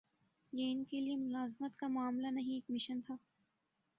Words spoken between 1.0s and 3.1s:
لیے ملازمت کا معاملہ نہیں، ایک مشن